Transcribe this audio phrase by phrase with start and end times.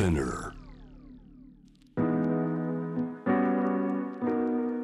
[0.00, 0.54] Spinner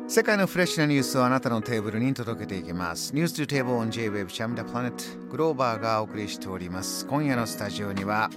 [0.06, 3.14] 世界のフレッシュなニュースをあなたのテーブルに届けていきます。
[3.14, 7.06] ニュース to table on J-Wave シャムダプラネットグローバーがお送りしております。
[7.06, 8.28] 今夜のスタジオには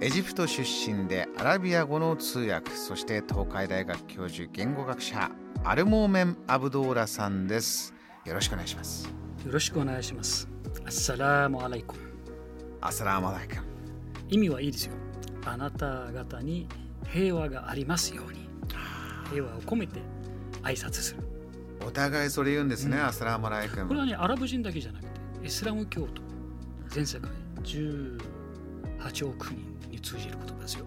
[0.00, 5.30] エジプト出身でアラビア語の通訳、そして東海大学教授、言語学者、
[5.62, 7.94] アルモーメン・アブドーラさんです。
[8.24, 9.06] よろしくお願いします。
[9.46, 10.48] よろしくお願いします。
[10.84, 11.98] アッサラームアライコン。
[12.80, 13.68] アスラームアライカム。
[14.30, 14.94] 意味はいいですよ。
[15.44, 16.66] あなた方に
[17.06, 18.42] 平和がありますように。
[19.30, 20.00] 平和を込めて
[20.62, 21.22] 挨拶する。
[21.86, 23.88] お互いそれ言うんですね、السلام عليكم。
[23.88, 25.10] これはね、アラブ人だけじゃなくて、
[25.46, 26.22] イスラム教徒、
[26.88, 27.30] 全世界
[27.64, 30.84] 18億人に通じる言葉ですよ。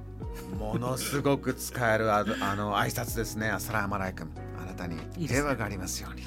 [0.60, 3.50] ものすごく使えるあの あの挨拶ですね。
[3.50, 4.32] السلام عليكم。
[4.62, 6.24] あなたに平和がありますように。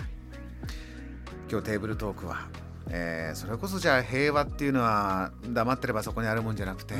[1.50, 2.48] 今日テーブルトークは、
[2.90, 6.94] えーそれこそじゃあ平和っていうのは黙ってればそこにあるもんじゃなくて、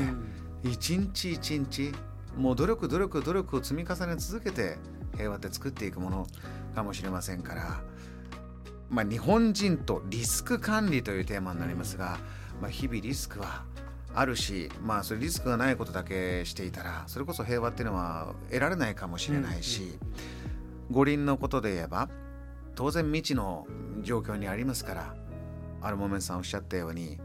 [0.63, 1.91] 一日一日
[2.37, 4.77] もう努力努力努力を積み重ね続けて
[5.15, 6.27] 平和って作っていくもの
[6.75, 7.81] かもしれませんから、
[8.89, 12.19] まあ、日本人とリスク管理というテーマになりますが、
[12.61, 13.63] まあ、日々リスクは
[14.13, 19.97] あるし、まあ、それリスクがないことだけしていたらそれこそ平和っていうのは得られないかもしれないし、
[20.89, 22.09] 五輪のことで言えば
[22.75, 23.67] 当然未知の
[24.01, 25.15] 状況にありますから
[25.81, 27.19] アルモメンさんおっしゃったように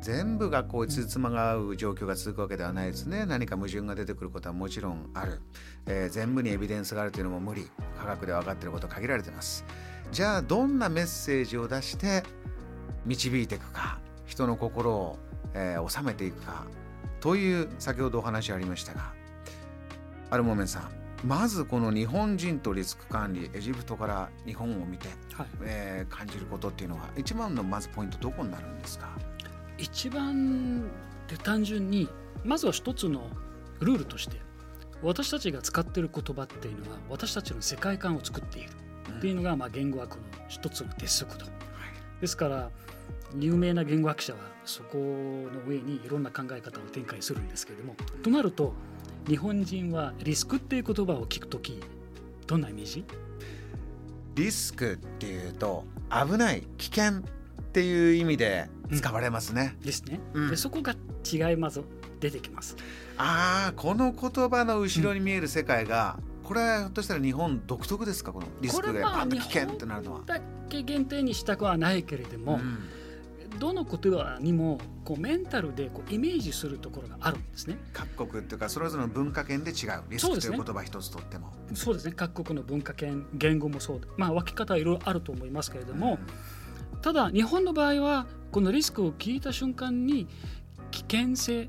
[0.00, 3.26] 全部がこうつつまが合う状況が続くわけではないですね。
[3.26, 5.40] 何か矛盾が出てくることはもちろんある、
[5.86, 7.68] えー全部にエビデンスがあるというのも無理。
[7.98, 9.64] 科学で分かっていることは限られています。
[10.10, 12.22] じゃあどんなメッセージを出して
[13.04, 14.00] 導いていくか。
[14.26, 15.18] 人の心を、
[15.54, 16.64] えー収めていくか。
[17.20, 19.12] という先ほどお話ありましたが
[20.30, 20.90] アルモメンさん
[21.22, 25.46] まずこの日本人とリスク管理エジプトから日本を見て、はい。
[25.62, 29.10] えー感じることっていうのは一番のまずポイントどこになるんですか？
[29.80, 30.82] 一番
[31.28, 32.08] で単純に
[32.44, 33.28] まずは一つの
[33.80, 34.36] ルールとして
[35.02, 38.70] 私たちが使っている言葉っていうのは私たちの世界観を作っている。
[39.18, 41.46] っていうのがまあ言語学の一つの鉄則と。
[42.20, 42.70] ですから
[43.38, 48.72] 有名な言語学者はそこの上にいろんな考え方を展開するんですけれどもとなると
[49.26, 51.80] 日本人はリスクっていう言葉を聞くとき
[52.46, 53.04] どんなイメージ？
[54.34, 57.22] リスクっていうと危ない危険
[57.70, 60.50] っていう意味で使われますね、ですね、うん。
[60.50, 61.84] でそこが違いまず
[62.18, 62.76] 出てきます。
[63.16, 68.32] ああこの言葉の後ろに見える世界が、これはひょっとしたら日本独特ですか？
[68.32, 70.22] このリスクでパンと危険ってなるのは。
[70.26, 72.78] だけ限定にしたくはないけれども、うん
[73.58, 77.78] どの言葉にもこうメンタルでこうイメージするところがあるんですね。
[77.92, 81.52] 各国っていうかそれぞれの文化圏で違うリスクという言葉一つとっても。
[81.74, 82.12] そうですね。
[82.16, 84.06] 各国の文化圏言語もそうで。
[84.16, 86.20] まあ分け方はいろいろあると思いますけれども、
[87.02, 90.26] ただ日本の場合はこのリスクを聞いた瞬間に
[90.90, 91.68] 危険性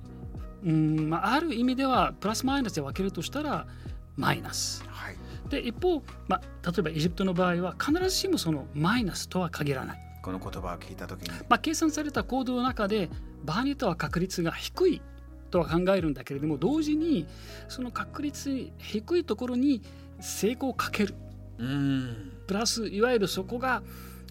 [0.64, 3.68] うん、まあ、ある意味ではプラスマイナスで分けるとしたら
[4.16, 4.84] マイナス。
[4.88, 5.16] はい
[5.50, 10.00] で一方、まあ、例えばエジプトの場合は必ずしもそのマイナスとは限らない。
[10.22, 13.09] この言葉を聞いた時にまあ、計算された行動の中で
[13.44, 15.02] 場合によっては確率が低い
[15.50, 17.25] とは考えるんだけれども同時に
[17.68, 19.81] その確率低いところに
[20.20, 21.16] 成功をかける
[21.58, 23.81] うんプラスいわゆるそこが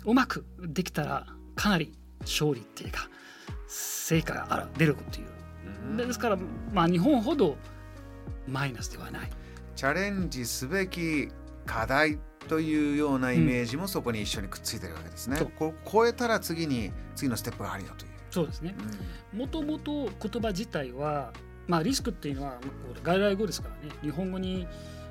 [0.05, 3.09] うまくできたらかなり勝利っていうか
[3.66, 6.38] 成果が出るというでですから、
[6.72, 7.56] まあ、日本ほど
[8.47, 9.31] マイナスではない。
[9.77, 11.28] チャレンジすべき
[11.65, 12.19] 課題
[12.49, 15.37] というようなイメージもそこに一緒にくっついてるわけですね。
[15.37, 18.10] そうこう超えたら次に次のステップがあるよという。
[18.31, 18.75] そうですね
[19.34, 21.33] うんもともと言葉自体は、
[21.66, 22.59] まあ、リスクっていうのは
[23.03, 24.69] 外来語ですからね日本語に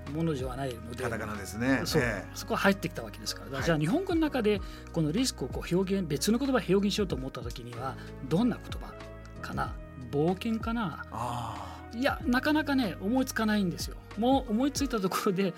[0.09, 1.03] ものではないので。
[1.03, 1.81] カタカナですね。
[1.85, 2.29] そう、ええ。
[2.33, 3.63] そこは入ってきたわけですから、はい。
[3.63, 4.59] じゃあ日本語の中で
[4.91, 7.95] このリスクをこう表現別の言葉で表現しようと思った時には
[8.27, 8.93] どんな言葉
[9.41, 9.73] かな？
[10.11, 11.05] 冒険かな？
[11.11, 13.95] あいやなかなかね思いつかないんですよ。
[14.17, 15.53] もう思いついたところで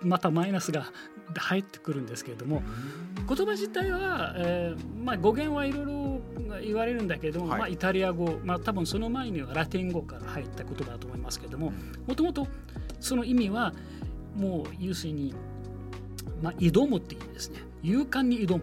[0.00, 0.86] またマイナスが
[1.36, 2.62] 入ってくるんですけれども
[3.28, 6.20] 言葉自体は、えーまあ、語源はいろいろ
[6.62, 7.58] 言われるんだけれども、はい。
[7.58, 11.72] まあ、イタリア語、まあ、多分その前にはラテン語から入った言葉だと思いますけれども
[12.06, 12.46] もともと
[13.00, 13.74] その意味は
[14.34, 15.34] もう要するに、
[16.42, 17.60] まあ、挑むっていうですね。
[17.82, 18.62] 勇敢に挑む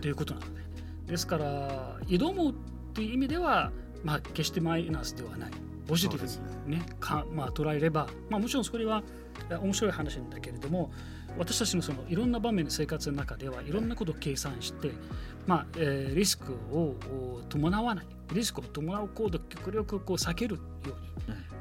[0.00, 0.60] ということなので
[1.06, 2.54] ですから挑むっ
[2.94, 3.70] ていう意味では、
[4.04, 5.50] まあ、決してマイナスではない。
[5.86, 9.02] ポジティブにねかまあ、捉えれば、まあ、もちろんそれは
[9.50, 10.92] え面白い話なんだけれども
[11.36, 14.90] 私たちのそのいろんな場面の生活の中ではいろんなことを計算して、
[15.46, 16.94] まあえーリスクを
[17.38, 18.06] お伴わない。
[18.32, 20.94] リスクを伴う行動を極力こう避けるように、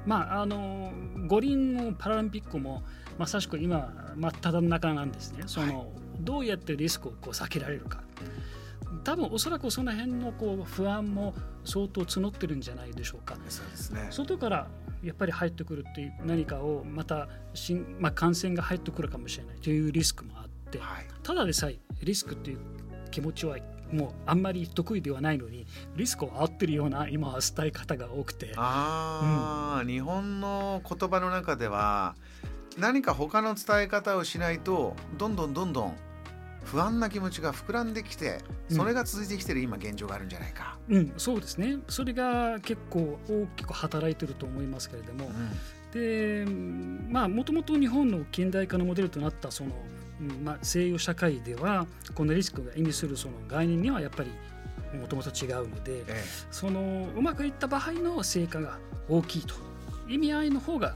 [0.05, 0.91] まああの
[1.27, 2.83] 五輪もパラリンピックも
[3.19, 5.43] まさしく今真っ只中なんですね。
[5.45, 8.01] その、どうやってリスクをこう避けられるか。
[9.03, 11.35] 多分おそらくその辺のこう不安も
[11.65, 13.35] 相当募ってるんじゃないでしょうか。
[13.49, 14.67] そうですね、外から
[15.03, 22.59] やっぱり入ってくるっていう何かをまた新、まあ、感染が入ってくるかもしれないというリスクもあって、はい、ただでさえリスクっていう
[23.11, 23.57] 気持ちは
[23.91, 25.65] もうあんまり得意ではないのに
[25.95, 28.53] リスクを煽ってるような今は伝え方が多くて。
[28.55, 32.15] あ、うん、日本の言葉の中では
[32.77, 35.97] 何か他の伝え方をしないとどんどんどんどん
[36.63, 38.39] 不安な気持ちが膨らんできて
[38.69, 41.77] それが続いてきてる今現状があるんじゃないか、うん、そうですね。
[41.87, 46.45] それが結構大きく働いてると思いますけれども、うん、で
[47.11, 49.71] まあもともと日本の近代化のモデルとなったその
[50.43, 54.31] まあ、西洋社会ではこのリスクが意味するその概念にはやっぱり
[54.99, 59.55] もともと違うので、ええ、そのうまくいった場合の成果が大きいと。
[60.09, 60.95] 意味合いの方が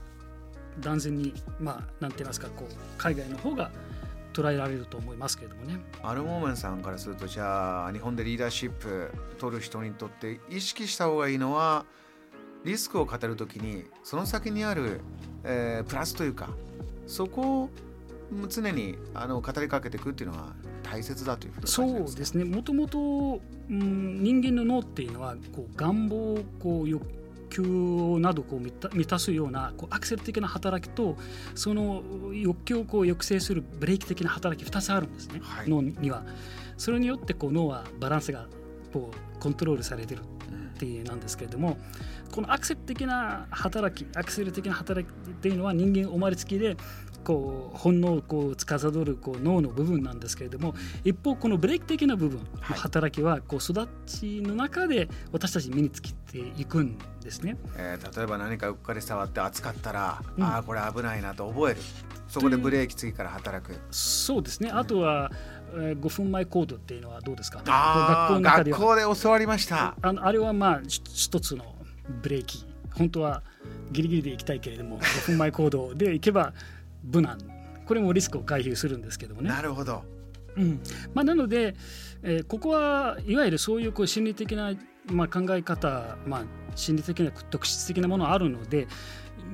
[0.79, 3.71] 断然にまあなんて言いますかこう海外の方が
[4.33, 5.79] 捉えられると思いますけれどもね。
[6.01, 11.85] アルモーメンさんからするとじゃあ日本でリーダーシップ取る人にとって意識した方がいいのは
[12.65, 15.01] リスクを語るときにその先にある、
[15.43, 16.49] えー、プラスというか
[17.05, 17.69] そこを
[18.47, 27.05] 常にあの語りかけていくっていうのは大切だというそうですねもともと人間の脳っていうのはこう願望こう欲
[27.53, 31.15] 求などこう満たすようなこうアクセル的な働きと
[31.55, 32.03] その
[32.33, 36.23] 欲求をこう抑制するブレーキ的な働き2つあるんですね、はい、脳には。
[36.77, 38.47] それによってこう脳はバランスが
[38.91, 40.23] こうコントロールされてるっ
[40.77, 41.77] ていうなんですけれども、
[42.31, 46.75] このアクセル的な働きアクセル的な働きっていうのは人間生まれつきで
[47.23, 50.73] こう本能をこう司るこう脳の部分なんですけれども
[51.03, 52.45] 一方このブレーキ的な部分の
[52.75, 61.81] 働きはこう育ちの中で私たち身につけていくんですね、えー、例えば何かうっかり触って熱かったら、うん、ああこれ危ないなと覚える。
[62.27, 63.75] そこでブレーキ次から働く。
[63.91, 64.69] そうですね。
[64.71, 65.31] あとは、
[65.73, 67.61] えー、5分前コードっていうのはどうですか？
[67.63, 69.95] 学校の中で学校で教わりました。
[70.01, 71.75] ああれはまあ一つの
[72.21, 72.65] ブレーキ。
[72.95, 73.43] 本当は
[73.91, 76.53] ギリギリで行きたいけれども 5分前行動で行けば
[77.03, 77.37] 無難。
[77.85, 79.49] これもリスクを回避するんですけどもね。
[79.49, 80.03] なるほど、
[80.55, 80.79] うん。
[81.13, 81.75] まあ、なので、
[82.21, 84.71] えー、ここはいわゆるそういうこう心理的な、
[85.11, 86.43] まあ、考え方、まあ、
[86.75, 88.87] 心理的な特質的なものあるので、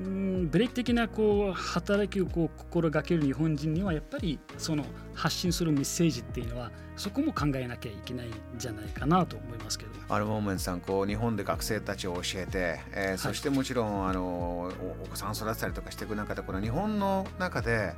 [0.04, 9.90] うん、ブレーキ的なこう働きをこう心がける日本人にはやっぱりその発信するメッセージっていうのはそこも考えなきゃいけないんじゃないかなと思いますけど。
[10.08, 17.94] アルモーメンさんこう日本で学生たちを教えて、えー、はい、そしてもちろんあのお子さんを育てたりとかしていく中でこの日本の中で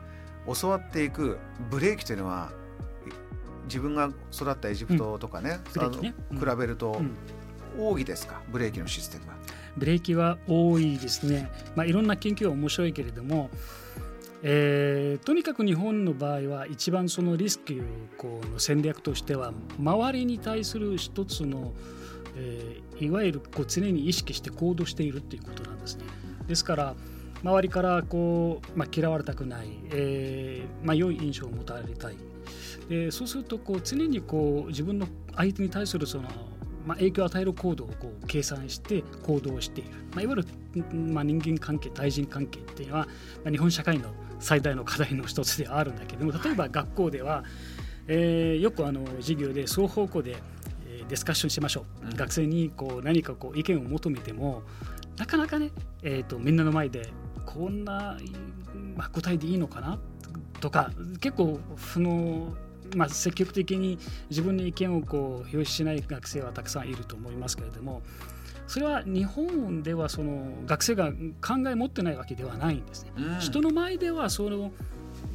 [0.60, 1.38] 教わっていく
[1.70, 2.50] ブレーキというのは
[3.64, 6.14] 自分が育ったエジプトとかねうん、ね。
[6.31, 7.00] 比べると、
[7.78, 8.40] 多いですか？
[8.50, 9.36] ブレーキのシステムは。
[9.76, 11.50] ブレーキは多いですね。
[11.74, 13.50] まあ、いろんな研究は面白いけれども
[14.44, 17.80] えー、とにかく日本の場合は一番そのリスク
[18.19, 21.72] こうの戦略としては周りに対する一つの、
[22.34, 26.06] えー、いわゆるこう常に意識して行動しているということなんですね。
[26.48, 26.96] ですから
[27.44, 32.16] 周りからこう、まあ、嫌われたくない、えーまあ、良い印象を持たれたい、
[32.90, 36.28] えー、そうするとこう常にこう自分の相手に対するその
[36.87, 40.82] まあ、影響を与える行動をこう計算して行動している、まあ、いわゆる、
[41.12, 43.06] まあ、人間関係対人関係っていうのは、
[43.44, 44.08] まあ、日本社会の
[44.40, 47.44] 最大の課題の一つではあるんだけども例えば学校では、
[48.08, 50.37] えー、よくあの授業で双方向で、
[50.87, 54.62] えー、ディスカッションしましょう、うん、学生にこう何かこう意見を求めても
[55.17, 55.71] なかなかね、
[56.02, 57.11] えーと、みんなの前で
[57.47, 58.16] こんな、
[58.97, 59.99] まあ、答えでいいのかな？
[60.61, 60.90] とか
[61.21, 62.54] 結構その
[62.94, 63.99] まあ、積極的に
[64.30, 68.02] 自分の意見をこう表示しない学生はたくさんいると思いますけれども
[68.66, 73.11] それは日本ではその学生が考え持ってないわけではないんですね。
[73.16, 74.72] うん、人の前ではその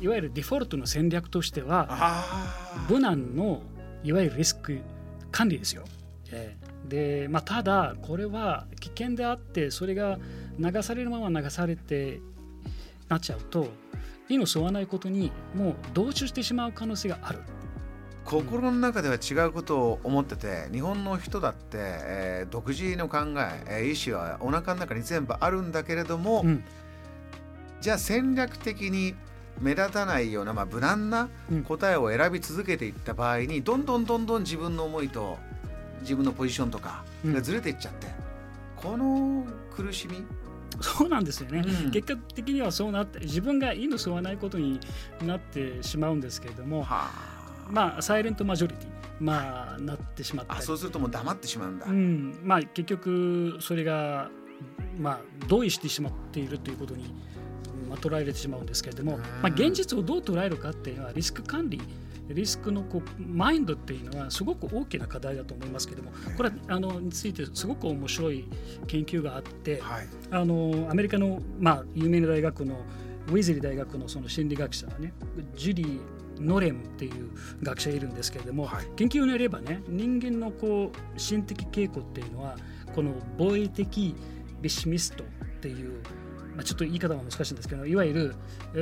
[0.01, 1.87] いわゆるデフォルトの戦略としては
[2.89, 3.61] 無難の
[4.03, 4.79] いわゆるリスク
[5.31, 5.83] 管理ですよ。
[6.87, 10.17] でまあ、ただこれは危険であってそれが
[10.57, 12.21] 流されるまま流されて
[13.09, 13.67] なっちゃうと
[14.29, 17.39] 意の沿わないことにもう同調してしまう可能性がある。
[18.27, 26.63] 心の中では違うことを思ってて日本の人だって、えー、独自の考え、えー、意思はお腹の中に全部あるんだけれども、うん、
[27.79, 29.15] じゃあ戦略的に
[29.62, 31.29] 目立たないような、まあ、無難な
[31.69, 35.38] 答えを選び続けていった場合に、うん、どんどんどんどん自分の思いと
[36.01, 40.25] 自分のポジションとかがずれていっちゃって、うん、この苦しみ
[40.81, 44.79] そうなんですよね、うん、結果的にはそうなって自分がいいの沿わないことに
[45.25, 47.38] なってしまうんですけれども、はあ。
[47.69, 54.29] まあサイレントマジョリティまあなってしまったそうするともう黙ってしまうんだ、うん、まあ結局それが
[55.00, 57.05] まあ同意してしまっているということに、
[57.89, 61.81] まあ、捉えられてしまうんですけれども、まあ、現実をどう捉えるかっていうのはリスク管理
[62.29, 68.46] リスクのこうマインドっていうのはすごく大きな課題だと思いますけどもこれあのについてすごく面白い
[68.88, 72.75] 研究があって、はい、あのアメリカの、まあ、有名な大学の
[73.27, 75.13] ウィズリー大学のその心理学者はね
[75.55, 76.00] ジュリー・
[76.39, 77.29] ノレムっていう
[77.62, 82.55] 学者いるんですけれども、はい、研究によればね人間のこう心的傾向っていうのは
[82.96, 84.15] この防衛的
[84.62, 85.27] ビシミストっ
[85.60, 86.01] ていう
[86.57, 88.35] まあ、ちょっと言い方は難しいんですけどいわゆる、
[88.73, 88.77] え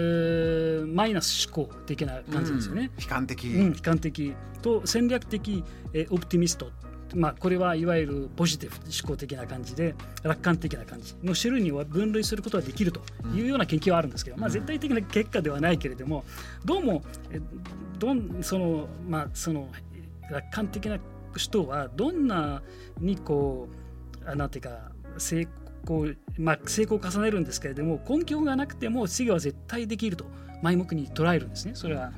[0.81, 2.89] ー、マイナス思考的な感じですよね。
[2.97, 5.63] うん、悲観的、うん、悲観的と戦略的、
[5.93, 6.71] えー、オプティミスト
[7.13, 12.99] まあ、これはいわゆるポジティブ思考的な感じで楽観的な感じの種類には分類することができると
[13.33, 16.25] いうような研究はあるんですけど、まあ、絶対的な結果ではないけれども
[16.65, 17.03] どうも
[17.99, 19.69] どんその、まあ、その
[20.29, 20.97] 楽観的な
[21.37, 22.61] 人はどんな
[22.99, 23.69] にこ
[24.25, 30.25] うなんていうか成功こう、まあ、成功を重ねるんですけれども根拠がなくても次は絶対できると
[30.61, 31.75] 前向きに捉えるんですね。
[31.75, 32.11] それは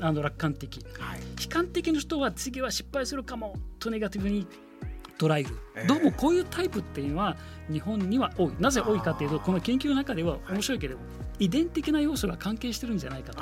[0.00, 4.46] あの楽観的、はい、悲観的な人は次は失敗するかもとネガティブに
[5.16, 7.36] 捉える、えー、どうもこういうタイプっていうのは
[7.70, 8.52] 日本には多い。
[8.58, 11.06] なぜ多いかというとこの研究の中では面白いけれども、
[11.38, 13.40] 遺伝的な要素が関係してるんじゃないかと。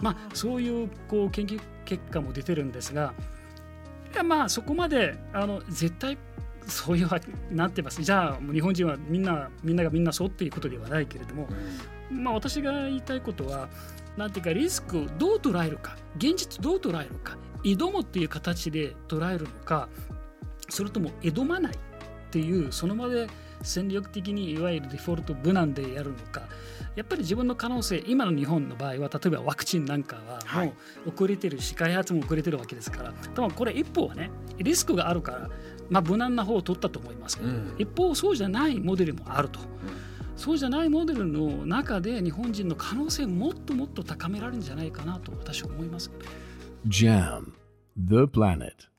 [0.00, 3.14] まあ、そういうこう研究結果も出てるんですが
[4.12, 6.18] いやまあそこまであの絶対
[6.66, 7.08] そういう
[7.50, 8.02] なってます。
[8.02, 11.48] じゃあ日本人はみんなみんながみんなそうっていうことではないけれども、
[12.10, 13.68] まあ、私が言いたいことは
[14.16, 19.88] なんていうかリスクをどう捉えるか現実どう捉えるか挑むっていう形で捉えるのか
[20.68, 21.76] それとも挑まないっ
[22.30, 23.28] ていうその場で
[23.62, 26.42] 戦略的にいわゆるデフォルト無難でやるのか
[26.94, 30.74] やっぱり自分の可能性今の日本の場合は例えばワクチンなんかはも
[31.06, 35.50] う遅れてるし、開発も遅れてるわけですから多分これ一方はねリスクがあるから
[35.90, 39.66] まあ、無難な方を取ったと思いますけど、うん、一方そうじゃないモデルもあると、うん、
[40.36, 46.10] そうじゃないモデルの中で日本人の可能性もっともっと高められるんじゃないかなと私は思います。
[46.86, 47.52] JAM
[47.96, 48.93] The Planet